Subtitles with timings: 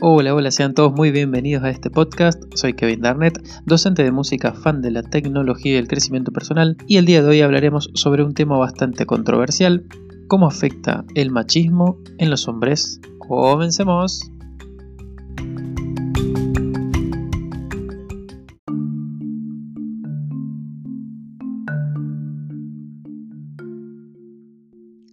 [0.00, 2.40] Hola, hola, sean todos muy bienvenidos a este podcast.
[2.54, 6.98] Soy Kevin Darnett, docente de música, fan de la tecnología y el crecimiento personal, y
[6.98, 9.86] el día de hoy hablaremos sobre un tema bastante controversial,
[10.28, 13.00] cómo afecta el machismo en los hombres.
[13.18, 14.30] Comencemos.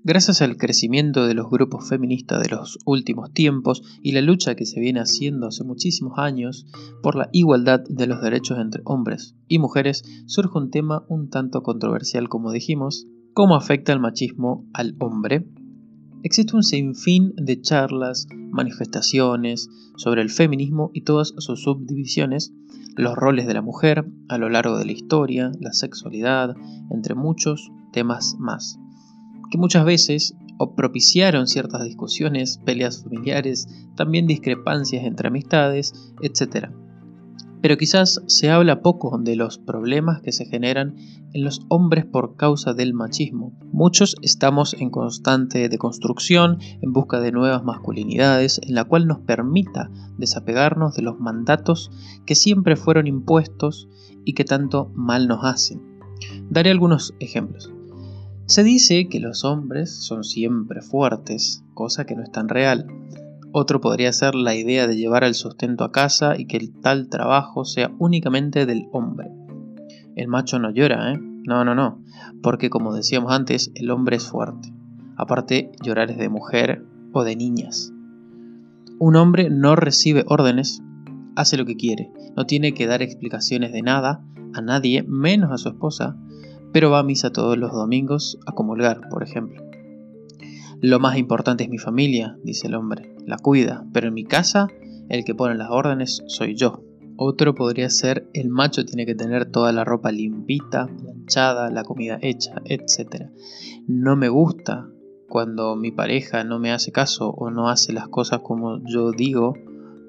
[0.07, 4.67] Gracias al crecimiento de los grupos feministas de los últimos tiempos y la lucha que
[4.67, 6.67] se viene haciendo hace muchísimos años
[7.01, 11.63] por la igualdad de los derechos entre hombres y mujeres, surge un tema un tanto
[11.63, 15.47] controversial como dijimos, ¿cómo afecta el machismo al hombre?
[16.21, 22.53] Existe un sinfín de charlas, manifestaciones sobre el feminismo y todas sus subdivisiones,
[22.95, 26.55] los roles de la mujer a lo largo de la historia, la sexualidad,
[26.91, 28.77] entre muchos temas más
[29.55, 30.35] que muchas veces
[30.75, 36.71] propiciaron ciertas discusiones, peleas familiares, también discrepancias entre amistades, etc.
[37.61, 40.97] Pero quizás se habla poco de los problemas que se generan
[41.31, 43.57] en los hombres por causa del machismo.
[43.71, 49.89] Muchos estamos en constante deconstrucción en busca de nuevas masculinidades en la cual nos permita
[50.17, 51.91] desapegarnos de los mandatos
[52.25, 53.87] que siempre fueron impuestos
[54.25, 55.81] y que tanto mal nos hacen.
[56.49, 57.74] Daré algunos ejemplos.
[58.47, 62.85] Se dice que los hombres son siempre fuertes, cosa que no es tan real.
[63.51, 67.09] Otro podría ser la idea de llevar el sustento a casa y que el tal
[67.09, 69.31] trabajo sea únicamente del hombre.
[70.15, 71.19] El macho no llora, ¿eh?
[71.19, 72.03] No, no, no,
[72.43, 74.71] porque como decíamos antes, el hombre es fuerte.
[75.17, 77.91] Aparte, llorar es de mujer o de niñas.
[78.99, 80.83] Un hombre no recibe órdenes,
[81.35, 84.23] hace lo que quiere, no tiene que dar explicaciones de nada
[84.53, 86.15] a nadie, menos a su esposa,
[86.75, 89.63] pero va a misa todos los domingos a comulgar, por ejemplo.
[90.81, 94.67] Lo más importante es mi familia, dice el hombre, la cuida, pero en mi casa
[95.07, 96.83] el que pone las órdenes soy yo.
[97.15, 102.19] Otro podría ser el macho tiene que tener toda la ropa limpita, planchada, la comida
[102.21, 103.27] hecha, etc.
[103.87, 104.89] No me gusta
[105.29, 109.53] cuando mi pareja no me hace caso o no hace las cosas como yo digo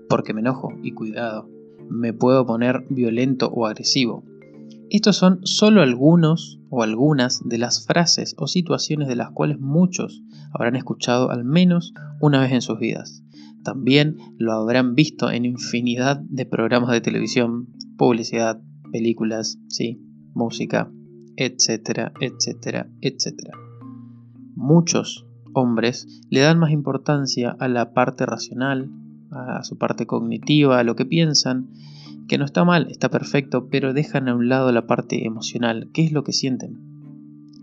[0.09, 1.49] porque me enojo y cuidado,
[1.89, 4.25] me puedo poner violento o agresivo.
[4.91, 10.23] Estos son solo algunos o algunas de las frases o situaciones de las cuales muchos
[10.53, 13.25] habrán escuchado al menos una vez en sus vidas.
[13.65, 18.61] También lo habrán visto en infinidad de programas de televisión, publicidad,
[18.93, 20.01] películas, sí,
[20.35, 20.89] música,
[21.37, 23.59] etcétera, etcétera, etcétera.
[24.55, 28.91] Muchos hombres le dan más importancia a la parte racional,
[29.31, 31.71] a su parte cognitiva, a lo que piensan,
[32.29, 36.05] que no está mal, está perfecto, pero dejan a un lado la parte emocional, qué
[36.05, 36.81] es lo que sienten.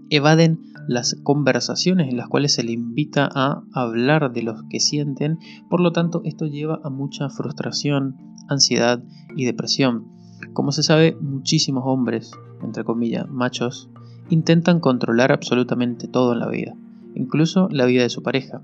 [0.10, 5.40] Evaden las conversaciones en las cuales se le invita a hablar de lo que sienten,
[5.70, 9.04] por lo tanto esto lleva a mucha frustración, ansiedad
[9.36, 10.08] y depresión.
[10.54, 12.32] Como se sabe, muchísimos hombres,
[12.62, 13.90] entre comillas, machos,
[14.30, 16.76] intentan controlar absolutamente todo en la vida,
[17.16, 18.62] incluso la vida de su pareja.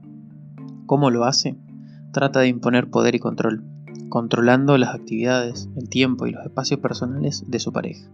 [0.85, 1.57] ¿Cómo lo hace?
[2.11, 3.63] Trata de imponer poder y control
[4.09, 8.09] controlando las actividades, el tiempo y los espacios personales de su pareja,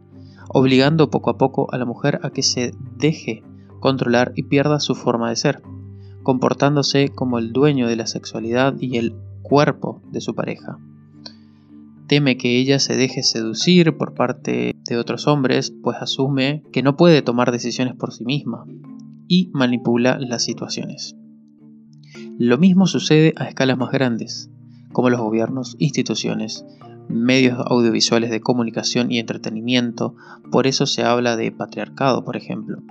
[0.49, 3.43] obligando poco a poco a la mujer a que se deje
[3.79, 5.61] controlar y pierda su forma de ser,
[6.23, 10.77] comportándose como el dueño de la sexualidad y el cuerpo de su pareja.
[12.07, 16.97] Teme que ella se deje seducir por parte de otros hombres, pues asume que no
[16.97, 18.65] puede tomar decisiones por sí misma
[19.27, 21.15] y manipula las situaciones.
[22.37, 24.51] Lo mismo sucede a escalas más grandes
[24.95, 26.65] como los gobiernos, instituciones,
[27.09, 30.15] medios audiovisuales de comunicación y entretenimiento,
[30.53, 32.81] por eso se habla de patriarcado, por ejemplo.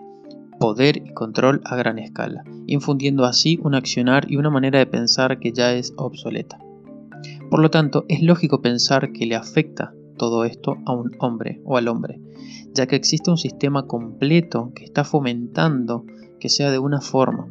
[0.60, 5.38] Poder y control a gran escala, infundiendo así un accionar y una manera de pensar
[5.38, 6.58] que ya es obsoleta.
[7.48, 11.78] Por lo tanto, es lógico pensar que le afecta todo esto a un hombre o
[11.78, 12.20] al hombre,
[12.74, 16.04] ya que existe un sistema completo que está fomentando
[16.38, 17.48] que sea de una forma,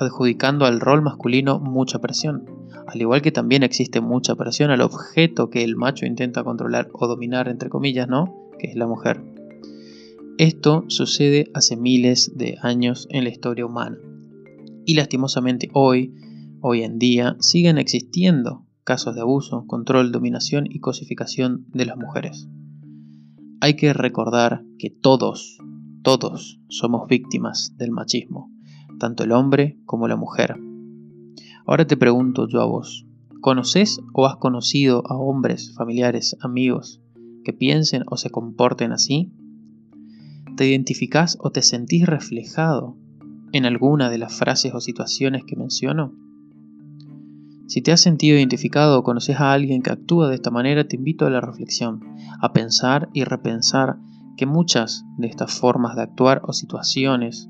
[0.00, 2.60] adjudicando al rol masculino mucha presión
[2.90, 7.06] al igual que también existe mucha presión al objeto que el macho intenta controlar o
[7.06, 8.50] dominar, entre comillas, ¿no?
[8.58, 9.22] Que es la mujer.
[10.38, 13.96] Esto sucede hace miles de años en la historia humana.
[14.84, 16.14] Y lastimosamente hoy,
[16.60, 22.48] hoy en día, siguen existiendo casos de abuso, control, dominación y cosificación de las mujeres.
[23.60, 25.58] Hay que recordar que todos,
[26.02, 28.50] todos somos víctimas del machismo,
[29.00, 30.56] tanto el hombre como la mujer.
[31.66, 33.06] Ahora te pregunto yo a vos,
[33.40, 37.02] ¿conoces o has conocido a hombres, familiares, amigos
[37.42, 39.32] que piensen o se comporten así?
[40.56, 42.96] ¿Te identificás o te sentís reflejado
[43.52, 46.12] en alguna de las frases o situaciones que menciono?
[47.66, 50.96] Si te has sentido identificado o conoces a alguien que actúa de esta manera, te
[50.96, 52.00] invito a la reflexión,
[52.40, 53.96] a pensar y repensar
[54.36, 57.48] que muchas de estas formas de actuar o situaciones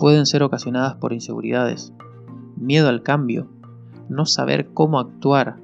[0.00, 1.92] pueden ser ocasionadas por inseguridades,
[2.56, 3.50] miedo al cambio,
[4.08, 5.60] no saber cómo actuar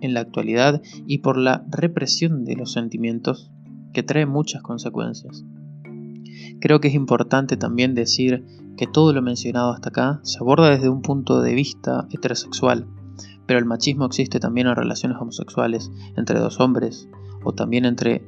[0.00, 3.50] en la actualidad y por la represión de los sentimientos
[3.92, 5.44] que trae muchas consecuencias.
[6.60, 8.44] Creo que es importante también decir
[8.76, 12.86] que todo lo mencionado hasta acá se aborda desde un punto de vista heterosexual,
[13.46, 17.08] pero el machismo existe también en relaciones homosexuales entre dos hombres
[17.42, 18.24] o también entre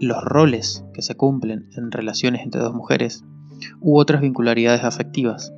[0.00, 3.24] los roles que se cumplen en relaciones entre dos mujeres
[3.80, 5.52] u otras vincularidades afectivas.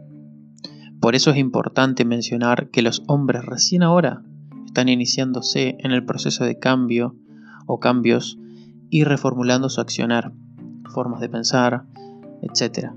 [1.00, 4.22] Por eso es importante mencionar que los hombres recién ahora
[4.66, 7.16] están iniciándose en el proceso de cambio
[7.66, 8.38] o cambios
[8.88, 10.32] y reformulando su accionar,
[10.92, 11.84] formas de pensar,
[12.42, 12.90] etc.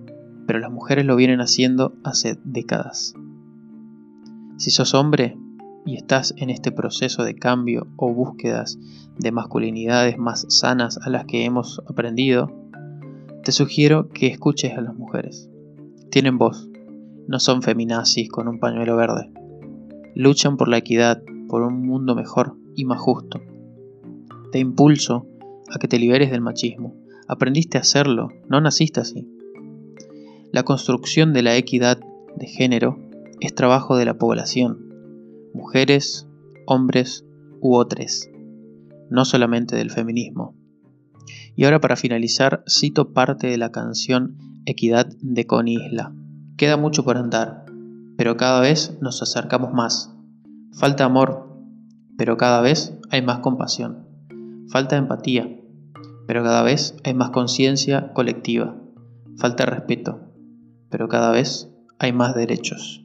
[0.45, 3.13] Pero las mujeres lo vienen haciendo hace décadas.
[4.57, 5.37] Si sos hombre,
[5.85, 8.79] y estás en este proceso de cambio o búsquedas
[9.17, 12.51] de masculinidades más sanas a las que hemos aprendido,
[13.45, 15.51] te sugiero que escuches a las mujeres.
[16.09, 16.67] Tienen voz,
[17.27, 19.29] no son feminazis con un pañuelo verde.
[20.15, 23.39] Luchan por la equidad, por un mundo mejor y más justo.
[24.51, 25.27] Te impulso
[25.69, 26.95] a que te liberes del machismo.
[27.27, 29.29] Aprendiste a hacerlo, no naciste así.
[30.51, 31.99] La construcción de la equidad
[32.35, 32.97] de género
[33.41, 34.89] es trabajo de la población,
[35.53, 36.27] mujeres,
[36.65, 37.27] hombres
[37.61, 38.27] u otros,
[39.11, 40.55] no solamente del feminismo.
[41.55, 46.13] Y ahora para finalizar cito parte de la canción Equidad de Connie Isla.
[46.57, 47.65] Queda mucho por andar,
[48.17, 50.13] pero cada vez nos acercamos más.
[50.73, 51.47] Falta amor,
[52.17, 54.07] pero cada vez hay más compasión.
[54.69, 55.59] Falta empatía,
[56.27, 58.75] pero cada vez hay más conciencia colectiva.
[59.37, 60.31] Falta respeto,
[60.89, 61.69] pero cada vez
[61.99, 63.04] hay más derechos.